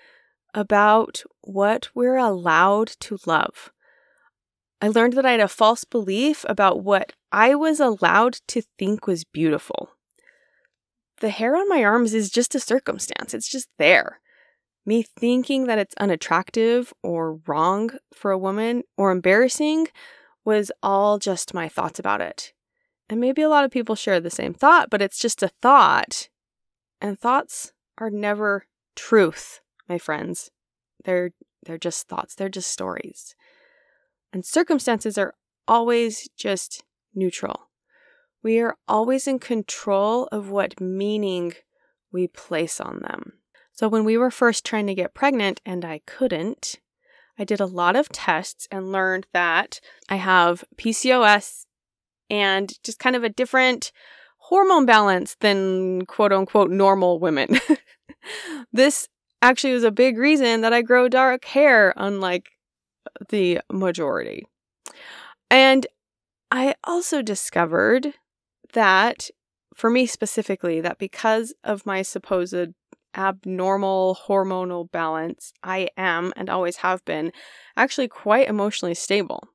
about 0.54 1.22
what 1.42 1.88
we're 1.94 2.16
allowed 2.16 2.88
to 3.00 3.18
love. 3.26 3.70
I 4.80 4.88
learned 4.88 5.14
that 5.14 5.26
I 5.26 5.32
had 5.32 5.40
a 5.40 5.48
false 5.48 5.84
belief 5.84 6.44
about 6.48 6.82
what 6.82 7.12
I 7.32 7.54
was 7.54 7.80
allowed 7.80 8.34
to 8.48 8.62
think 8.78 9.06
was 9.06 9.24
beautiful. 9.24 9.90
The 11.20 11.30
hair 11.30 11.56
on 11.56 11.68
my 11.68 11.82
arms 11.82 12.14
is 12.14 12.30
just 12.30 12.54
a 12.54 12.60
circumstance, 12.60 13.34
it's 13.34 13.48
just 13.48 13.68
there. 13.78 14.20
Me 14.86 15.02
thinking 15.02 15.66
that 15.66 15.78
it's 15.78 15.94
unattractive 15.96 16.94
or 17.02 17.40
wrong 17.46 17.90
for 18.14 18.30
a 18.30 18.38
woman 18.38 18.84
or 18.96 19.10
embarrassing 19.10 19.88
was 20.44 20.72
all 20.82 21.18
just 21.18 21.52
my 21.52 21.68
thoughts 21.68 21.98
about 21.98 22.20
it. 22.20 22.54
And 23.10 23.20
maybe 23.20 23.42
a 23.42 23.48
lot 23.48 23.64
of 23.64 23.70
people 23.70 23.94
share 23.94 24.20
the 24.20 24.30
same 24.30 24.54
thought, 24.54 24.90
but 24.90 25.02
it's 25.02 25.18
just 25.18 25.42
a 25.42 25.50
thought. 25.60 26.28
And 27.00 27.18
thoughts 27.18 27.72
are 27.98 28.10
never 28.10 28.66
truth 28.94 29.60
my 29.88 29.98
friends. 29.98 30.50
They're 31.04 31.30
they're 31.64 31.78
just 31.78 32.08
thoughts, 32.08 32.34
they're 32.34 32.48
just 32.48 32.70
stories. 32.70 33.34
And 34.32 34.44
circumstances 34.44 35.18
are 35.18 35.34
always 35.66 36.28
just 36.36 36.84
neutral. 37.14 37.68
We 38.42 38.60
are 38.60 38.76
always 38.86 39.26
in 39.26 39.38
control 39.38 40.28
of 40.30 40.50
what 40.50 40.80
meaning 40.80 41.54
we 42.12 42.28
place 42.28 42.80
on 42.80 43.00
them. 43.00 43.34
So 43.72 43.88
when 43.88 44.04
we 44.04 44.16
were 44.16 44.30
first 44.30 44.64
trying 44.64 44.86
to 44.86 44.94
get 44.94 45.14
pregnant 45.14 45.60
and 45.66 45.84
I 45.84 46.00
couldn't, 46.06 46.76
I 47.38 47.44
did 47.44 47.60
a 47.60 47.66
lot 47.66 47.96
of 47.96 48.08
tests 48.08 48.66
and 48.70 48.92
learned 48.92 49.26
that 49.32 49.80
I 50.08 50.16
have 50.16 50.64
PCOS 50.76 51.66
and 52.30 52.72
just 52.82 52.98
kind 52.98 53.16
of 53.16 53.24
a 53.24 53.28
different 53.28 53.92
hormone 54.48 54.86
balance 54.86 55.36
than 55.40 56.06
quote 56.06 56.32
unquote 56.32 56.70
normal 56.70 57.18
women. 57.18 57.58
this 58.72 59.08
actually 59.42 59.74
was 59.74 59.84
a 59.84 59.90
big 59.90 60.16
reason 60.16 60.62
that 60.62 60.72
I 60.72 60.80
grow 60.80 61.06
dark 61.08 61.44
hair, 61.44 61.92
unlike 61.96 62.48
the 63.28 63.60
majority. 63.70 64.46
And 65.50 65.86
I 66.50 66.74
also 66.84 67.20
discovered 67.20 68.14
that, 68.72 69.30
for 69.74 69.90
me 69.90 70.06
specifically, 70.06 70.80
that 70.80 70.98
because 70.98 71.52
of 71.62 71.84
my 71.84 72.00
supposed 72.00 72.72
abnormal 73.14 74.18
hormonal 74.26 74.90
balance, 74.90 75.52
I 75.62 75.88
am 75.98 76.32
and 76.36 76.48
always 76.48 76.76
have 76.76 77.04
been 77.04 77.32
actually 77.76 78.08
quite 78.08 78.48
emotionally 78.48 78.94
stable. 78.94 79.48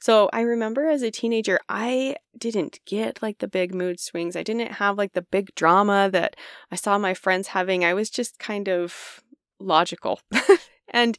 So 0.00 0.28
I 0.32 0.40
remember 0.40 0.88
as 0.88 1.02
a 1.02 1.10
teenager, 1.10 1.58
I 1.68 2.16
didn't 2.36 2.80
get 2.86 3.20
like 3.22 3.38
the 3.38 3.48
big 3.48 3.74
mood 3.74 4.00
swings. 4.00 4.36
I 4.36 4.42
didn't 4.42 4.72
have 4.72 4.96
like 4.96 5.12
the 5.12 5.22
big 5.22 5.54
drama 5.54 6.08
that 6.12 6.36
I 6.70 6.76
saw 6.76 6.98
my 6.98 7.14
friends 7.14 7.48
having. 7.48 7.84
I 7.84 7.94
was 7.94 8.10
just 8.10 8.38
kind 8.38 8.68
of 8.68 9.22
logical. 9.60 10.20
and 10.88 11.18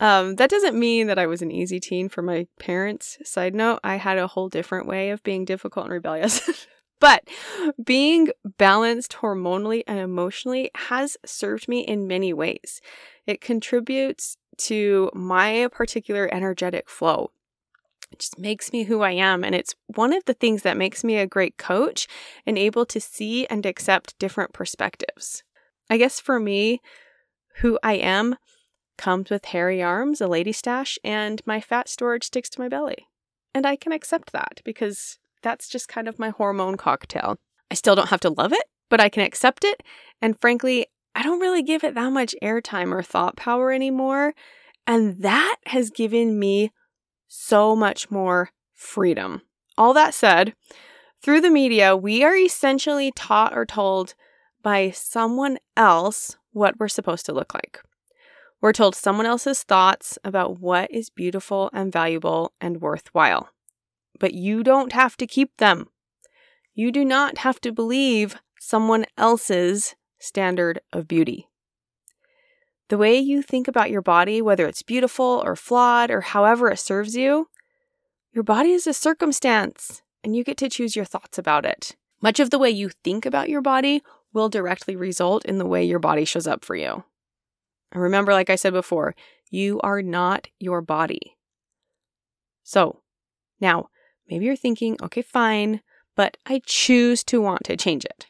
um, 0.00 0.36
that 0.36 0.50
doesn't 0.50 0.78
mean 0.78 1.06
that 1.08 1.18
I 1.18 1.26
was 1.26 1.42
an 1.42 1.50
easy 1.50 1.80
teen 1.80 2.08
for 2.08 2.22
my 2.22 2.46
parents. 2.58 3.18
Side 3.24 3.54
note, 3.54 3.80
I 3.82 3.96
had 3.96 4.18
a 4.18 4.28
whole 4.28 4.48
different 4.48 4.86
way 4.86 5.10
of 5.10 5.22
being 5.22 5.44
difficult 5.44 5.86
and 5.86 5.92
rebellious. 5.92 6.66
but 7.00 7.26
being 7.82 8.28
balanced 8.58 9.16
hormonally 9.20 9.82
and 9.86 9.98
emotionally 9.98 10.70
has 10.74 11.16
served 11.24 11.68
me 11.68 11.80
in 11.80 12.06
many 12.06 12.32
ways. 12.32 12.80
It 13.26 13.40
contributes 13.40 14.36
to 14.58 15.10
my 15.14 15.68
particular 15.72 16.28
energetic 16.32 16.88
flow. 16.88 17.30
It 18.10 18.20
just 18.20 18.38
makes 18.38 18.72
me 18.72 18.84
who 18.84 19.02
I 19.02 19.12
am. 19.12 19.44
And 19.44 19.54
it's 19.54 19.74
one 19.86 20.12
of 20.12 20.24
the 20.24 20.34
things 20.34 20.62
that 20.62 20.76
makes 20.76 21.04
me 21.04 21.16
a 21.18 21.26
great 21.26 21.58
coach 21.58 22.06
and 22.46 22.58
able 22.58 22.86
to 22.86 23.00
see 23.00 23.46
and 23.46 23.66
accept 23.66 24.18
different 24.18 24.52
perspectives. 24.52 25.42
I 25.90 25.96
guess 25.96 26.20
for 26.20 26.38
me, 26.40 26.80
who 27.56 27.78
I 27.82 27.94
am 27.94 28.36
comes 28.96 29.30
with 29.30 29.46
hairy 29.46 29.82
arms, 29.82 30.20
a 30.20 30.26
lady 30.26 30.52
stash, 30.52 30.98
and 31.04 31.40
my 31.46 31.60
fat 31.60 31.88
storage 31.88 32.24
sticks 32.24 32.48
to 32.50 32.60
my 32.60 32.68
belly. 32.68 33.06
And 33.54 33.66
I 33.66 33.76
can 33.76 33.92
accept 33.92 34.32
that 34.32 34.60
because 34.64 35.18
that's 35.42 35.68
just 35.68 35.88
kind 35.88 36.08
of 36.08 36.18
my 36.18 36.30
hormone 36.30 36.76
cocktail. 36.76 37.36
I 37.70 37.74
still 37.74 37.94
don't 37.94 38.10
have 38.10 38.20
to 38.20 38.30
love 38.30 38.52
it, 38.52 38.64
but 38.88 39.00
I 39.00 39.08
can 39.08 39.22
accept 39.22 39.64
it. 39.64 39.82
And 40.20 40.38
frankly, 40.40 40.86
I 41.14 41.22
don't 41.22 41.40
really 41.40 41.62
give 41.62 41.84
it 41.84 41.94
that 41.94 42.12
much 42.12 42.34
airtime 42.42 42.92
or 42.92 43.02
thought 43.02 43.36
power 43.36 43.72
anymore. 43.72 44.34
And 44.86 45.22
that 45.22 45.56
has 45.66 45.90
given 45.90 46.38
me 46.38 46.72
so 47.28 47.76
much 47.76 48.10
more 48.10 48.50
freedom. 48.74 49.42
All 49.76 49.94
that 49.94 50.14
said, 50.14 50.54
through 51.22 51.40
the 51.40 51.50
media, 51.50 51.96
we 51.96 52.24
are 52.24 52.36
essentially 52.36 53.12
taught 53.12 53.56
or 53.56 53.66
told 53.66 54.14
by 54.62 54.90
someone 54.90 55.58
else 55.76 56.36
what 56.52 56.78
we're 56.78 56.88
supposed 56.88 57.26
to 57.26 57.32
look 57.32 57.54
like. 57.54 57.80
We're 58.60 58.72
told 58.72 58.96
someone 58.96 59.26
else's 59.26 59.62
thoughts 59.62 60.18
about 60.24 60.58
what 60.58 60.90
is 60.90 61.10
beautiful 61.10 61.70
and 61.72 61.92
valuable 61.92 62.52
and 62.60 62.80
worthwhile. 62.80 63.50
But 64.18 64.34
you 64.34 64.64
don't 64.64 64.92
have 64.92 65.16
to 65.18 65.26
keep 65.26 65.56
them. 65.58 65.88
You 66.74 66.90
do 66.90 67.04
not 67.04 67.38
have 67.38 67.60
to 67.60 67.72
believe 67.72 68.36
someone 68.58 69.06
else's 69.16 69.94
standard 70.18 70.80
of 70.92 71.06
beauty. 71.06 71.47
The 72.88 72.98
way 72.98 73.18
you 73.18 73.42
think 73.42 73.68
about 73.68 73.90
your 73.90 74.00
body, 74.00 74.40
whether 74.40 74.66
it's 74.66 74.82
beautiful 74.82 75.42
or 75.44 75.54
flawed 75.54 76.10
or 76.10 76.22
however 76.22 76.70
it 76.70 76.78
serves 76.78 77.14
you, 77.14 77.48
your 78.32 78.44
body 78.44 78.70
is 78.70 78.86
a 78.86 78.94
circumstance 78.94 80.02
and 80.24 80.34
you 80.34 80.42
get 80.42 80.56
to 80.58 80.68
choose 80.68 80.96
your 80.96 81.04
thoughts 81.04 81.38
about 81.38 81.66
it. 81.66 81.96
Much 82.22 82.40
of 82.40 82.50
the 82.50 82.58
way 82.58 82.70
you 82.70 82.90
think 83.04 83.26
about 83.26 83.48
your 83.48 83.60
body 83.60 84.02
will 84.32 84.48
directly 84.48 84.96
result 84.96 85.44
in 85.44 85.58
the 85.58 85.66
way 85.66 85.84
your 85.84 85.98
body 85.98 86.24
shows 86.24 86.46
up 86.46 86.64
for 86.64 86.74
you. 86.74 87.04
And 87.92 88.02
remember, 88.02 88.32
like 88.32 88.50
I 88.50 88.56
said 88.56 88.72
before, 88.72 89.14
you 89.50 89.80
are 89.80 90.02
not 90.02 90.48
your 90.58 90.80
body. 90.80 91.36
So, 92.62 93.00
now, 93.60 93.88
maybe 94.28 94.44
you're 94.44 94.56
thinking, 94.56 94.96
okay, 95.02 95.22
fine, 95.22 95.80
but 96.16 96.36
I 96.46 96.60
choose 96.66 97.24
to 97.24 97.40
want 97.40 97.64
to 97.64 97.76
change 97.76 98.04
it. 98.04 98.26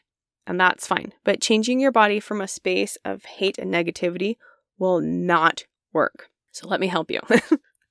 And 0.47 0.59
that's 0.59 0.87
fine. 0.87 1.13
But 1.23 1.41
changing 1.41 1.79
your 1.79 1.91
body 1.91 2.19
from 2.19 2.41
a 2.41 2.47
space 2.47 2.97
of 3.03 3.25
hate 3.25 3.57
and 3.57 3.73
negativity 3.73 4.37
will 4.79 5.01
not 5.01 5.65
work. 5.93 6.29
So 6.51 6.67
let 6.67 6.79
me 6.79 6.87
help 6.87 7.11
you. 7.11 7.19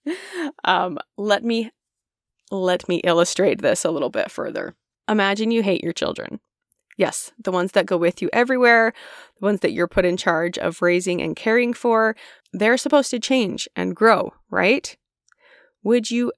um, 0.64 0.98
let 1.16 1.44
me 1.44 1.70
let 2.50 2.88
me 2.88 2.96
illustrate 3.04 3.60
this 3.60 3.84
a 3.84 3.90
little 3.90 4.10
bit 4.10 4.30
further. 4.30 4.74
Imagine 5.08 5.50
you 5.50 5.62
hate 5.62 5.82
your 5.82 5.92
children. 5.92 6.40
Yes, 6.96 7.30
the 7.38 7.52
ones 7.52 7.72
that 7.72 7.86
go 7.86 7.96
with 7.96 8.20
you 8.20 8.28
everywhere, 8.32 8.92
the 9.38 9.44
ones 9.44 9.60
that 9.60 9.72
you're 9.72 9.86
put 9.86 10.04
in 10.04 10.16
charge 10.16 10.58
of 10.58 10.82
raising 10.82 11.22
and 11.22 11.36
caring 11.36 11.72
for, 11.72 12.16
they're 12.52 12.76
supposed 12.76 13.10
to 13.10 13.20
change 13.20 13.68
and 13.76 13.94
grow, 13.94 14.32
right? 14.50 14.96
Would 15.84 16.10
you 16.10 16.32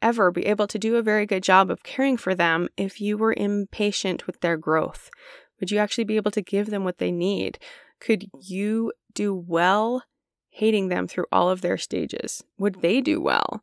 ever 0.00 0.30
be 0.30 0.46
able 0.46 0.68
to 0.68 0.78
do 0.78 0.96
a 0.96 1.02
very 1.02 1.26
good 1.26 1.42
job 1.42 1.70
of 1.70 1.82
caring 1.82 2.16
for 2.16 2.34
them 2.34 2.68
if 2.76 3.00
you 3.00 3.18
were 3.18 3.34
impatient 3.36 4.26
with 4.26 4.40
their 4.40 4.56
growth? 4.56 5.10
Would 5.58 5.70
you 5.70 5.78
actually 5.78 6.04
be 6.04 6.16
able 6.16 6.30
to 6.32 6.42
give 6.42 6.70
them 6.70 6.84
what 6.84 6.98
they 6.98 7.10
need? 7.10 7.58
Could 8.00 8.26
you 8.40 8.92
do 9.14 9.34
well 9.34 10.04
hating 10.50 10.88
them 10.88 11.08
through 11.08 11.26
all 11.32 11.50
of 11.50 11.60
their 11.60 11.78
stages? 11.78 12.44
Would 12.58 12.82
they 12.82 13.00
do 13.00 13.20
well? 13.20 13.62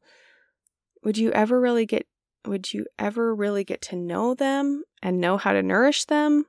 Would 1.04 1.18
you 1.18 1.32
ever 1.32 1.60
really 1.60 1.86
get 1.86 2.08
would 2.46 2.74
you 2.74 2.86
ever 2.98 3.36
really 3.36 3.64
get 3.64 3.82
to 3.82 3.96
know 3.96 4.34
them 4.34 4.84
and 5.04 5.20
know 5.20 5.38
how 5.38 5.52
to 5.52 5.62
nourish 5.62 6.06
them? 6.06 6.46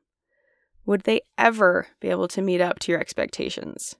Would 0.86 1.02
they 1.02 1.22
ever 1.36 1.88
be 2.00 2.08
able 2.08 2.28
to 2.28 2.42
meet 2.42 2.60
up 2.60 2.78
to 2.80 2.92
your 2.92 3.00
expectations? 3.00 3.96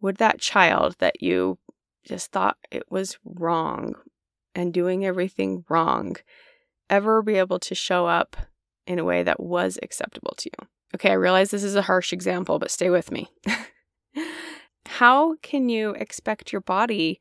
Would 0.00 0.16
that 0.16 0.40
child 0.40 0.96
that 0.98 1.22
you 1.22 1.58
just 2.04 2.30
thought 2.32 2.56
it 2.70 2.84
was 2.90 3.18
wrong 3.24 3.94
and 4.54 4.72
doing 4.72 5.04
everything 5.04 5.64
wrong 5.68 6.16
ever 6.88 7.20
be 7.20 7.34
able 7.34 7.58
to 7.60 7.74
show 7.74 8.06
up 8.06 8.36
in 8.86 8.98
a 8.98 9.04
way 9.04 9.22
that 9.22 9.40
was 9.40 9.78
acceptable 9.82 10.34
to 10.38 10.50
you? 10.50 10.68
Okay, 10.94 11.10
I 11.10 11.14
realize 11.14 11.50
this 11.50 11.64
is 11.64 11.76
a 11.76 11.82
harsh 11.82 12.12
example, 12.12 12.58
but 12.58 12.70
stay 12.70 12.90
with 12.90 13.10
me. 13.10 13.28
How 14.86 15.36
can 15.42 15.68
you 15.68 15.90
expect 15.90 16.52
your 16.52 16.60
body 16.60 17.20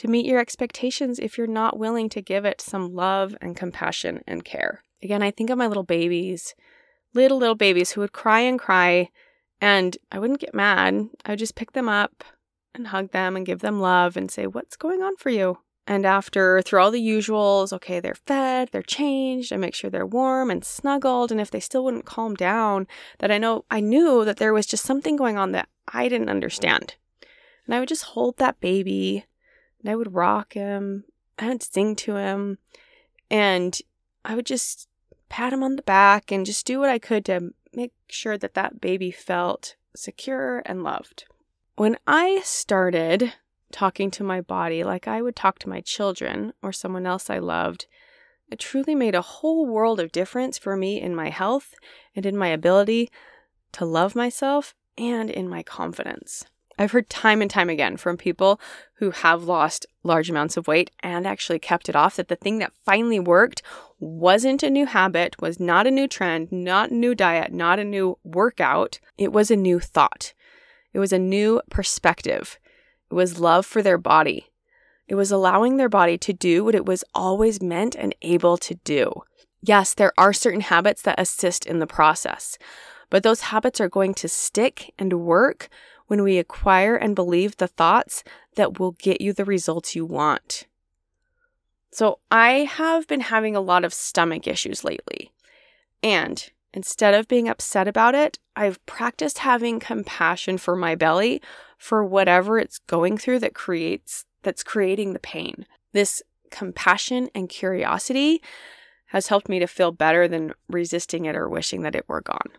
to 0.00 0.08
meet 0.08 0.24
your 0.24 0.40
expectations 0.40 1.18
if 1.18 1.36
you're 1.36 1.46
not 1.46 1.78
willing 1.78 2.08
to 2.08 2.22
give 2.22 2.46
it 2.46 2.60
some 2.60 2.94
love 2.94 3.36
and 3.42 3.54
compassion 3.54 4.22
and 4.26 4.44
care. 4.46 4.82
Again, 5.02 5.22
I 5.22 5.30
think 5.30 5.50
of 5.50 5.58
my 5.58 5.66
little 5.66 5.82
babies, 5.82 6.54
little, 7.12 7.36
little 7.36 7.54
babies 7.54 7.90
who 7.90 8.00
would 8.00 8.12
cry 8.12 8.40
and 8.40 8.58
cry, 8.58 9.10
and 9.60 9.98
I 10.10 10.18
wouldn't 10.18 10.40
get 10.40 10.54
mad. 10.54 11.08
I 11.26 11.32
would 11.32 11.38
just 11.38 11.54
pick 11.54 11.72
them 11.72 11.86
up 11.86 12.24
and 12.74 12.86
hug 12.86 13.12
them 13.12 13.36
and 13.36 13.44
give 13.44 13.58
them 13.60 13.80
love 13.80 14.16
and 14.16 14.30
say, 14.30 14.46
What's 14.46 14.76
going 14.76 15.02
on 15.02 15.16
for 15.16 15.28
you? 15.28 15.58
And 15.90 16.06
after, 16.06 16.62
through 16.62 16.80
all 16.80 16.92
the 16.92 17.04
usuals, 17.04 17.72
okay, 17.72 17.98
they're 17.98 18.14
fed, 18.14 18.68
they're 18.70 18.80
changed, 18.80 19.52
I 19.52 19.56
make 19.56 19.74
sure 19.74 19.90
they're 19.90 20.06
warm 20.06 20.48
and 20.48 20.64
snuggled. 20.64 21.32
And 21.32 21.40
if 21.40 21.50
they 21.50 21.58
still 21.58 21.82
wouldn't 21.82 22.04
calm 22.04 22.36
down, 22.36 22.86
that 23.18 23.32
I 23.32 23.38
know, 23.38 23.64
I 23.72 23.80
knew 23.80 24.24
that 24.24 24.36
there 24.36 24.52
was 24.52 24.66
just 24.66 24.84
something 24.84 25.16
going 25.16 25.36
on 25.36 25.50
that 25.50 25.68
I 25.92 26.08
didn't 26.08 26.28
understand. 26.28 26.94
And 27.66 27.74
I 27.74 27.80
would 27.80 27.88
just 27.88 28.04
hold 28.04 28.36
that 28.36 28.60
baby 28.60 29.24
and 29.80 29.90
I 29.90 29.96
would 29.96 30.14
rock 30.14 30.52
him. 30.52 31.06
I 31.40 31.48
would 31.48 31.60
sing 31.64 31.96
to 31.96 32.14
him. 32.14 32.58
And 33.28 33.76
I 34.24 34.36
would 34.36 34.46
just 34.46 34.88
pat 35.28 35.52
him 35.52 35.64
on 35.64 35.74
the 35.74 35.82
back 35.82 36.30
and 36.30 36.46
just 36.46 36.66
do 36.66 36.78
what 36.78 36.88
I 36.88 37.00
could 37.00 37.24
to 37.24 37.52
make 37.74 37.94
sure 38.06 38.38
that 38.38 38.54
that 38.54 38.80
baby 38.80 39.10
felt 39.10 39.74
secure 39.96 40.62
and 40.66 40.84
loved. 40.84 41.24
When 41.74 41.98
I 42.06 42.42
started 42.44 43.32
talking 43.72 44.10
to 44.12 44.24
my 44.24 44.40
body 44.40 44.84
like 44.84 45.06
I 45.08 45.22
would 45.22 45.36
talk 45.36 45.58
to 45.60 45.68
my 45.68 45.80
children 45.80 46.52
or 46.62 46.72
someone 46.72 47.06
else 47.06 47.30
I 47.30 47.38
loved, 47.38 47.86
it 48.50 48.58
truly 48.58 48.94
made 48.94 49.14
a 49.14 49.22
whole 49.22 49.66
world 49.66 50.00
of 50.00 50.12
difference 50.12 50.58
for 50.58 50.76
me 50.76 51.00
in 51.00 51.14
my 51.14 51.30
health 51.30 51.74
and 52.16 52.26
in 52.26 52.36
my 52.36 52.48
ability 52.48 53.10
to 53.72 53.84
love 53.84 54.16
myself 54.16 54.74
and 54.98 55.30
in 55.30 55.48
my 55.48 55.62
confidence. 55.62 56.44
I've 56.80 56.92
heard 56.92 57.10
time 57.10 57.42
and 57.42 57.50
time 57.50 57.68
again 57.68 57.98
from 57.98 58.16
people 58.16 58.58
who 58.94 59.10
have 59.10 59.44
lost 59.44 59.84
large 60.02 60.30
amounts 60.30 60.56
of 60.56 60.66
weight 60.66 60.90
and 61.00 61.26
actually 61.26 61.58
kept 61.58 61.90
it 61.90 61.94
off 61.94 62.16
that 62.16 62.28
the 62.28 62.36
thing 62.36 62.58
that 62.58 62.72
finally 62.86 63.20
worked 63.20 63.62
wasn't 63.98 64.62
a 64.62 64.70
new 64.70 64.86
habit, 64.86 65.40
was 65.42 65.60
not 65.60 65.86
a 65.86 65.90
new 65.90 66.08
trend, 66.08 66.50
not 66.50 66.90
a 66.90 66.94
new 66.94 67.14
diet, 67.14 67.52
not 67.52 67.78
a 67.78 67.84
new 67.84 68.16
workout. 68.24 68.98
It 69.18 69.30
was 69.30 69.50
a 69.50 69.56
new 69.56 69.78
thought. 69.78 70.32
It 70.94 70.98
was 70.98 71.12
a 71.12 71.18
new 71.18 71.60
perspective. 71.70 72.58
It 73.10 73.14
was 73.14 73.40
love 73.40 73.66
for 73.66 73.82
their 73.82 73.98
body. 73.98 74.50
It 75.08 75.16
was 75.16 75.32
allowing 75.32 75.76
their 75.76 75.88
body 75.88 76.16
to 76.18 76.32
do 76.32 76.64
what 76.64 76.74
it 76.74 76.86
was 76.86 77.04
always 77.14 77.60
meant 77.60 77.96
and 77.96 78.14
able 78.22 78.56
to 78.58 78.76
do. 78.76 79.22
Yes, 79.62 79.92
there 79.92 80.12
are 80.16 80.32
certain 80.32 80.60
habits 80.60 81.02
that 81.02 81.18
assist 81.18 81.66
in 81.66 81.80
the 81.80 81.86
process, 81.86 82.56
but 83.10 83.22
those 83.22 83.40
habits 83.40 83.80
are 83.80 83.88
going 83.88 84.14
to 84.14 84.28
stick 84.28 84.94
and 84.98 85.24
work 85.24 85.68
when 86.06 86.22
we 86.22 86.38
acquire 86.38 86.96
and 86.96 87.14
believe 87.14 87.56
the 87.56 87.68
thoughts 87.68 88.22
that 88.54 88.78
will 88.78 88.92
get 88.92 89.20
you 89.20 89.32
the 89.32 89.44
results 89.44 89.94
you 89.94 90.06
want. 90.06 90.66
So, 91.92 92.20
I 92.30 92.68
have 92.70 93.08
been 93.08 93.20
having 93.20 93.56
a 93.56 93.60
lot 93.60 93.84
of 93.84 93.92
stomach 93.92 94.46
issues 94.46 94.84
lately. 94.84 95.32
And 96.04 96.50
instead 96.72 97.14
of 97.14 97.28
being 97.28 97.48
upset 97.48 97.88
about 97.88 98.14
it, 98.14 98.38
I've 98.56 98.84
practiced 98.86 99.38
having 99.38 99.80
compassion 99.80 100.58
for 100.58 100.76
my 100.76 100.94
belly 100.94 101.40
for 101.78 102.04
whatever 102.04 102.58
it's 102.58 102.78
going 102.78 103.18
through 103.18 103.40
that 103.40 103.54
creates 103.54 104.24
that's 104.42 104.62
creating 104.62 105.12
the 105.12 105.18
pain. 105.18 105.66
This 105.92 106.22
compassion 106.50 107.28
and 107.34 107.48
curiosity 107.48 108.42
has 109.06 109.26
helped 109.26 109.48
me 109.48 109.58
to 109.58 109.66
feel 109.66 109.92
better 109.92 110.28
than 110.28 110.54
resisting 110.68 111.24
it 111.24 111.36
or 111.36 111.48
wishing 111.48 111.82
that 111.82 111.96
it 111.96 112.08
were 112.08 112.20
gone. 112.20 112.50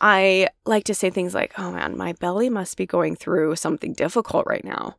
I 0.00 0.48
like 0.64 0.84
to 0.84 0.94
say 0.94 1.10
things 1.10 1.34
like, 1.34 1.58
oh 1.58 1.72
man, 1.72 1.96
my 1.96 2.12
belly 2.12 2.48
must 2.48 2.76
be 2.76 2.86
going 2.86 3.16
through 3.16 3.56
something 3.56 3.92
difficult 3.92 4.46
right 4.46 4.64
now. 4.64 4.96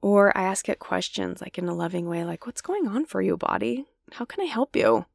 Or 0.00 0.36
I 0.36 0.42
ask 0.42 0.68
it 0.68 0.78
questions 0.78 1.40
like 1.40 1.58
in 1.58 1.68
a 1.68 1.74
loving 1.74 2.08
way, 2.08 2.24
like, 2.24 2.44
what's 2.46 2.60
going 2.60 2.88
on 2.88 3.06
for 3.06 3.22
you, 3.22 3.36
body? 3.36 3.86
How 4.12 4.24
can 4.24 4.42
I 4.42 4.48
help 4.48 4.74
you? 4.76 5.06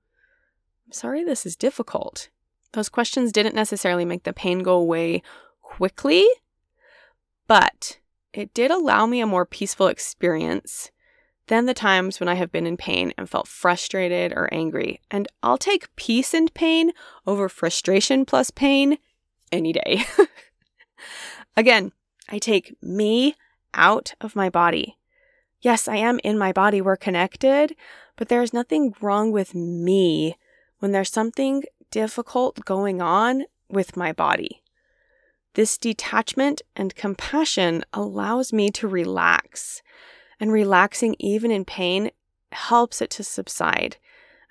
Sorry 0.92 1.24
this 1.24 1.46
is 1.46 1.56
difficult. 1.56 2.30
Those 2.74 2.90
questions 2.90 3.32
didn't 3.32 3.56
necessarily 3.56 4.06
make 4.06 4.24
the 4.24 4.34
pain 4.34 4.60
go 4.60 4.76
away 4.76 5.22
quickly, 5.62 6.26
but 7.48 8.00
it 8.34 8.54
did 8.54 8.72
allow 8.72 9.06
me 9.06 9.20
a 9.20 9.26
more 9.26 9.46
peaceful 9.46 9.88
experience 9.88 10.92
than 11.48 11.66
the 11.66 11.74
times 11.74 12.20
when 12.20 12.30
I 12.30 12.36
have 12.36 12.52
been 12.52 12.68
in 12.68 12.78
pain 12.78 13.14
and 13.18 13.30
felt 13.30 13.48
frustrated 13.48 14.34
or 14.34 14.54
angry. 14.54 15.00
And 15.10 15.28
I'll 15.42 15.58
take 15.58 15.96
peace 15.96 16.34
and 16.34 16.54
pain 16.54 16.92
over 17.26 17.50
frustration 17.50 18.26
plus 18.26 18.52
pain 18.52 18.98
any 19.52 19.74
day. 19.74 20.04
Again, 21.58 21.94
I 22.30 22.38
take 22.38 22.76
me 22.82 23.36
out 23.74 24.14
of 24.20 24.36
my 24.36 24.50
body. 24.50 24.98
Yes, 25.62 25.88
I 25.88 25.96
am 25.96 26.20
in 26.24 26.38
my 26.38 26.52
body. 26.52 26.82
We're 26.82 26.98
connected, 26.98 27.76
but 28.18 28.30
there's 28.30 28.54
nothing 28.54 28.94
wrong 29.02 29.32
with 29.32 29.56
me 29.56 30.36
when 30.80 30.92
there's 30.92 31.12
something 31.12 31.64
difficult 31.92 32.64
going 32.66 33.02
on 33.02 33.46
with 33.70 33.98
my 33.98 34.12
body. 34.12 34.62
This 35.54 35.78
detachment 35.78 36.62
and 36.76 36.96
compassion 36.96 37.84
allows 37.94 38.54
me 38.54 38.70
to 38.72 38.88
relax, 38.88 39.82
and 40.40 40.52
relaxing 40.52 41.16
even 41.20 41.50
in 41.50 41.66
pain 41.66 42.12
helps 42.52 43.02
it 43.02 43.10
to 43.12 43.24
subside. 43.24 43.98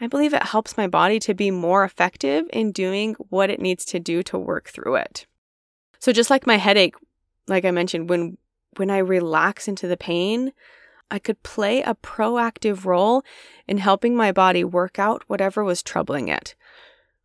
I 0.01 0.09
believe 0.09 0.35
it 0.35 0.43
helps 0.43 0.77
my 0.77 0.87
body 0.87 1.19
to 1.21 1.33
be 1.33 1.51
more 1.51 1.85
effective 1.85 2.47
in 2.53 2.73
doing 2.73 3.15
what 3.31 3.51
it 3.51 3.61
needs 3.61 3.85
to 3.87 4.01
do 4.01 4.23
to 4.25 4.39
work 4.39 4.69
through 4.69 4.97
it. 4.97 5.27
So 5.99 6.13
just 6.13 6.29
like 6.29 6.47
my 6.47 6.57
headache, 6.57 6.97
like 7.47 7.65
I 7.65 7.71
mentioned, 7.71 8.11
when 8.11 8.37
when 8.77 8.91
I 8.91 8.99
relax 8.99 9.69
into 9.69 9.87
the 9.87 9.97
pain, 9.97 10.53
I 11.11 11.19
could 11.19 11.43
play 11.43 11.83
a 11.83 11.95
proactive 11.95 12.85
role 12.85 13.25
in 13.67 13.79
helping 13.79 14.17
my 14.17 14.33
body 14.33 14.65
work 14.65 14.99
out 14.99 15.25
whatever 15.27 15.63
was 15.63 15.83
troubling 15.83 16.29
it. 16.29 16.55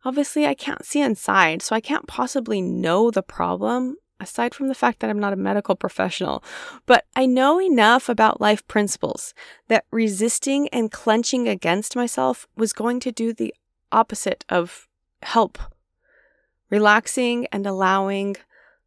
Obviously, 0.04 0.46
I 0.46 0.54
can't 0.54 0.84
see 0.84 1.00
inside, 1.00 1.62
so 1.62 1.76
I 1.76 1.80
can't 1.80 2.06
possibly 2.06 2.60
know 2.60 3.10
the 3.10 3.22
problem, 3.22 3.96
aside 4.18 4.54
from 4.54 4.68
the 4.68 4.74
fact 4.74 5.00
that 5.00 5.10
I'm 5.10 5.18
not 5.18 5.32
a 5.32 5.36
medical 5.36 5.76
professional. 5.76 6.42
But 6.86 7.06
I 7.14 7.26
know 7.26 7.60
enough 7.60 8.08
about 8.08 8.40
life 8.40 8.66
principles 8.66 9.34
that 9.68 9.84
resisting 9.90 10.68
and 10.68 10.90
clenching 10.90 11.48
against 11.48 11.96
myself 11.96 12.48
was 12.56 12.72
going 12.72 13.00
to 13.00 13.12
do 13.12 13.32
the 13.32 13.54
opposite 13.92 14.44
of 14.48 14.88
help. 15.22 15.58
Relaxing 16.70 17.46
and 17.52 17.66
allowing 17.66 18.36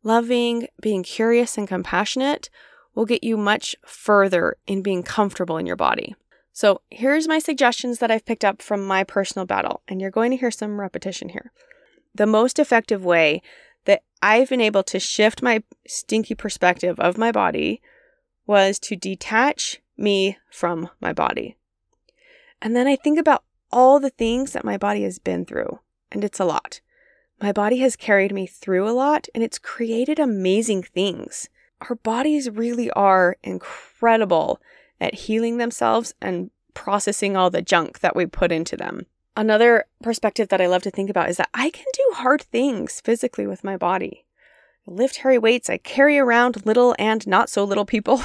loving, 0.05 0.67
being 0.81 1.03
curious, 1.03 1.57
and 1.57 1.67
compassionate 1.67 2.49
will 2.95 3.05
get 3.05 3.23
you 3.23 3.37
much 3.37 3.75
further 3.85 4.57
in 4.65 4.81
being 4.81 5.03
comfortable 5.03 5.57
in 5.57 5.65
your 5.65 5.75
body. 5.75 6.15
So, 6.51 6.81
here's 6.89 7.27
my 7.27 7.39
suggestions 7.39 7.99
that 7.99 8.09
I've 8.09 8.25
picked 8.25 8.45
up 8.45 8.61
from 8.61 8.85
my 8.85 9.03
personal 9.03 9.45
battle, 9.45 9.81
and 9.87 9.99
you're 9.99 10.09
going 10.09 10.31
to 10.31 10.37
hear 10.37 10.51
some 10.51 10.79
repetition 10.79 11.29
here. 11.29 11.51
The 12.13 12.25
most 12.25 12.57
effective 12.57 13.03
way 13.03 13.41
that 13.83 14.03
I've 14.21 14.49
been 14.49 14.61
able 14.61 14.83
to 14.83 14.99
shift 14.99 15.43
my 15.43 15.63
stinky 15.85 16.33
perspective 16.33 16.97
of 16.99 17.17
my 17.17 17.31
body 17.33 17.81
was 18.47 18.79
to 18.79 18.95
detach 18.95 19.81
me 19.97 20.37
from 20.49 20.89
my 21.01 21.11
body. 21.11 21.57
And 22.61 22.73
then 22.73 22.87
I 22.87 22.95
think 22.95 23.19
about 23.19 23.43
all 23.71 23.99
the 23.99 24.09
things 24.09 24.53
that 24.53 24.63
my 24.63 24.77
body 24.77 25.03
has 25.03 25.19
been 25.19 25.45
through, 25.45 25.79
and 26.09 26.23
it's 26.23 26.39
a 26.39 26.45
lot. 26.45 26.79
My 27.41 27.51
body 27.51 27.79
has 27.79 27.95
carried 27.95 28.33
me 28.33 28.47
through 28.47 28.87
a 28.87 28.91
lot 28.91 29.27
and 29.35 29.43
it's 29.43 29.59
created 29.59 30.19
amazing 30.19 30.83
things. 30.83 31.49
Our 31.89 31.95
bodies 31.95 32.49
really 32.49 32.89
are 32.91 33.37
incredible 33.43 34.61
at 34.99 35.13
healing 35.13 35.57
themselves 35.57 36.13
and 36.21 36.49
processing 36.73 37.37
all 37.37 37.49
the 37.49 37.61
junk 37.61 37.99
that 37.99 38.15
we 38.15 38.25
put 38.25 38.51
into 38.51 38.75
them. 38.75 39.05
Another 39.37 39.85
perspective 40.01 40.47
that 40.49 40.61
I 40.61 40.67
love 40.67 40.81
to 40.83 40.91
think 40.91 41.09
about 41.09 41.29
is 41.29 41.37
that 41.37 41.49
I 41.53 41.69
can 41.69 41.85
do 41.93 42.11
hard 42.15 42.41
things 42.41 43.01
physically 43.01 43.45
with 43.45 43.63
my 43.63 43.75
body. 43.75 44.25
I 44.87 44.91
lift 44.91 45.17
heavy 45.17 45.37
weights, 45.37 45.69
I 45.69 45.77
carry 45.77 46.17
around 46.17 46.65
little 46.65 46.95
and 46.97 47.25
not 47.27 47.49
so 47.49 47.63
little 47.63 47.85
people. 47.85 48.21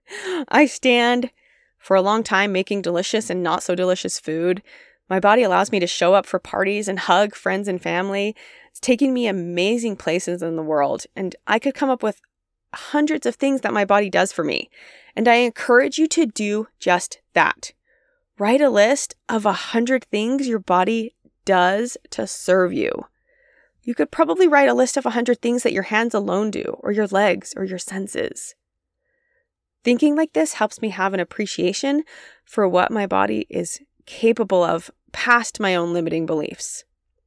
I 0.48 0.66
stand 0.66 1.30
for 1.78 1.96
a 1.96 2.02
long 2.02 2.22
time 2.22 2.52
making 2.52 2.82
delicious 2.82 3.28
and 3.28 3.42
not 3.42 3.62
so 3.62 3.74
delicious 3.74 4.18
food. 4.18 4.62
My 5.08 5.20
body 5.20 5.42
allows 5.42 5.70
me 5.70 5.80
to 5.80 5.86
show 5.86 6.14
up 6.14 6.24
for 6.24 6.38
parties 6.38 6.88
and 6.88 6.98
hug 6.98 7.34
friends 7.34 7.68
and 7.68 7.80
family. 7.82 8.34
It's 8.70 8.80
taking 8.80 9.12
me 9.12 9.26
amazing 9.26 9.96
places 9.96 10.42
in 10.42 10.56
the 10.56 10.62
world, 10.62 11.04
and 11.14 11.36
I 11.46 11.58
could 11.58 11.74
come 11.74 11.90
up 11.90 12.02
with 12.02 12.22
hundreds 12.74 13.26
of 13.26 13.36
things 13.36 13.62
that 13.62 13.72
my 13.72 13.84
body 13.84 14.10
does 14.10 14.32
for 14.32 14.44
me. 14.44 14.68
And 15.16 15.28
I 15.28 15.36
encourage 15.36 15.98
you 15.98 16.06
to 16.08 16.26
do 16.26 16.68
just 16.78 17.20
that. 17.34 17.72
Write 18.38 18.60
a 18.60 18.70
list 18.70 19.14
of 19.28 19.46
a 19.46 19.52
hundred 19.52 20.04
things 20.04 20.48
your 20.48 20.58
body 20.58 21.14
does 21.44 21.96
to 22.10 22.26
serve 22.26 22.72
you. 22.72 23.06
You 23.82 23.94
could 23.94 24.10
probably 24.10 24.48
write 24.48 24.68
a 24.68 24.74
list 24.74 24.96
of 24.96 25.06
a 25.06 25.10
hundred 25.10 25.40
things 25.40 25.62
that 25.62 25.72
your 25.72 25.84
hands 25.84 26.14
alone 26.14 26.50
do, 26.50 26.76
or 26.80 26.90
your 26.90 27.06
legs, 27.06 27.52
or 27.56 27.64
your 27.64 27.78
senses. 27.78 28.54
Thinking 29.84 30.16
like 30.16 30.32
this 30.32 30.54
helps 30.54 30.80
me 30.80 30.88
have 30.88 31.12
an 31.12 31.20
appreciation 31.20 32.02
for 32.44 32.66
what 32.66 32.90
my 32.90 33.06
body 33.06 33.46
is 33.50 33.80
capable 34.06 34.64
of 34.64 34.90
past 35.12 35.60
my 35.60 35.74
own 35.74 35.92
limiting 35.92 36.24
beliefs. 36.24 36.84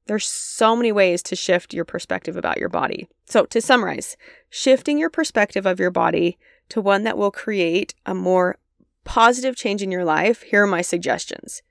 There's 0.08 0.26
so 0.26 0.76
many 0.76 0.92
ways 0.92 1.22
to 1.24 1.36
shift 1.36 1.74
your 1.74 1.86
perspective 1.86 2.36
about 2.36 2.58
your 2.58 2.70
body. 2.70 3.08
So, 3.26 3.46
to 3.46 3.62
summarize, 3.62 4.18
shifting 4.50 4.98
your 4.98 5.10
perspective 5.10 5.66
of 5.66 5.80
your 5.80 5.92
body 5.92 6.38
to 6.70 6.82
one 6.82 7.04
that 7.04 7.18
will 7.18 7.32
create 7.32 7.94
a 8.06 8.14
more 8.14 8.58
positive 9.04 9.56
change 9.56 9.82
in 9.82 9.92
your 9.92 10.06
life, 10.06 10.44
here 10.44 10.64
are 10.64 10.68
my 10.68 10.82
suggestions. 10.82 11.62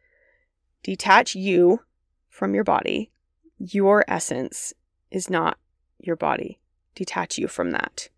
Detach 0.83 1.35
you 1.35 1.81
from 2.29 2.55
your 2.55 2.65
body. 2.65 3.11
Your 3.59 4.05
essence 4.09 4.73
is 5.11 5.29
not 5.29 5.59
your 5.99 6.17
body. 6.17 6.59
Detach 6.95 7.39
you 7.39 7.49
from 7.49 7.71
that. 7.73 8.09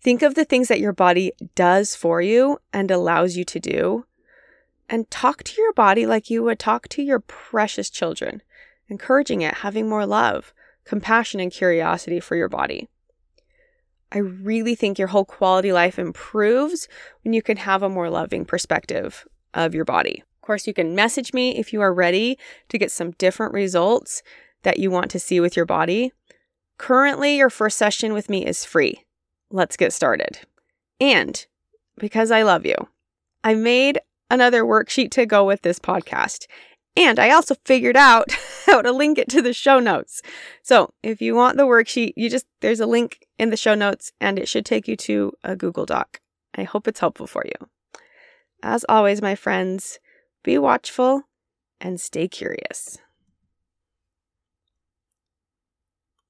Think 0.00 0.22
of 0.22 0.34
the 0.34 0.44
things 0.44 0.68
that 0.68 0.80
your 0.80 0.92
body 0.92 1.32
does 1.54 1.94
for 1.94 2.20
you 2.20 2.58
and 2.72 2.90
allows 2.90 3.36
you 3.36 3.44
to 3.44 3.60
do 3.60 4.06
and 4.88 5.10
talk 5.10 5.42
to 5.44 5.62
your 5.62 5.72
body 5.72 6.06
like 6.06 6.28
you 6.28 6.42
would 6.42 6.58
talk 6.58 6.88
to 6.88 7.02
your 7.02 7.20
precious 7.20 7.88
children, 7.88 8.42
encouraging 8.88 9.40
it, 9.40 9.54
having 9.54 9.88
more 9.88 10.04
love, 10.04 10.52
compassion, 10.84 11.40
and 11.40 11.52
curiosity 11.52 12.20
for 12.20 12.36
your 12.36 12.48
body. 12.48 12.88
I 14.14 14.18
really 14.18 14.74
think 14.74 14.98
your 14.98 15.08
whole 15.08 15.24
quality 15.24 15.72
life 15.72 15.98
improves 15.98 16.86
when 17.24 17.32
you 17.32 17.40
can 17.40 17.56
have 17.56 17.82
a 17.82 17.88
more 17.88 18.10
loving 18.10 18.44
perspective 18.44 19.26
of 19.54 19.74
your 19.74 19.86
body. 19.86 20.22
Of 20.36 20.42
course, 20.42 20.66
you 20.66 20.74
can 20.74 20.94
message 20.94 21.32
me 21.32 21.56
if 21.56 21.72
you 21.72 21.80
are 21.80 21.94
ready 21.94 22.38
to 22.68 22.78
get 22.78 22.90
some 22.90 23.12
different 23.12 23.54
results 23.54 24.22
that 24.64 24.78
you 24.78 24.90
want 24.90 25.10
to 25.12 25.18
see 25.18 25.40
with 25.40 25.56
your 25.56 25.64
body. 25.64 26.12
Currently, 26.76 27.36
your 27.36 27.48
first 27.48 27.78
session 27.78 28.12
with 28.12 28.28
me 28.28 28.44
is 28.44 28.66
free. 28.66 29.02
Let's 29.50 29.76
get 29.76 29.92
started. 29.94 30.40
And 31.00 31.46
because 31.96 32.30
I 32.30 32.42
love 32.42 32.66
you, 32.66 32.74
I 33.42 33.54
made 33.54 33.98
another 34.30 34.62
worksheet 34.62 35.10
to 35.12 35.26
go 35.26 35.44
with 35.44 35.62
this 35.62 35.78
podcast. 35.78 36.46
And 36.96 37.18
I 37.18 37.30
also 37.30 37.54
figured 37.64 37.96
out 37.96 38.30
how 38.66 38.82
to 38.82 38.92
link 38.92 39.18
it 39.18 39.28
to 39.30 39.42
the 39.42 39.52
show 39.52 39.78
notes. 39.78 40.22
So 40.62 40.92
if 41.02 41.22
you 41.22 41.34
want 41.34 41.56
the 41.56 41.66
worksheet, 41.66 42.12
you 42.16 42.28
just, 42.28 42.46
there's 42.60 42.80
a 42.80 42.86
link 42.86 43.26
in 43.38 43.50
the 43.50 43.56
show 43.56 43.74
notes 43.74 44.12
and 44.20 44.38
it 44.38 44.48
should 44.48 44.66
take 44.66 44.86
you 44.86 44.96
to 44.96 45.32
a 45.42 45.56
Google 45.56 45.86
Doc. 45.86 46.20
I 46.54 46.64
hope 46.64 46.86
it's 46.86 47.00
helpful 47.00 47.26
for 47.26 47.44
you. 47.46 47.68
As 48.62 48.84
always, 48.88 49.22
my 49.22 49.34
friends, 49.34 49.98
be 50.44 50.58
watchful 50.58 51.22
and 51.80 52.00
stay 52.00 52.28
curious. 52.28 52.98